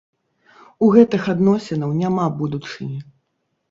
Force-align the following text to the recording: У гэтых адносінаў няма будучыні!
У 0.85 0.89
гэтых 0.95 1.29
адносінаў 1.35 1.95
няма 2.03 2.29
будучыні! 2.43 2.99